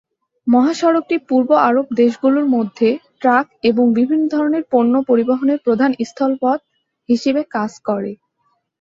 [0.47, 2.89] মহাসড়কটি পূর্ব আরব দেশগুলোর মধ্যে
[3.21, 6.59] ট্রাক এবং বিভিন্ন ধরণের পণ্য পরিবহনের প্রধান স্থল পথ
[7.09, 8.11] হিসেবে কাজ করে।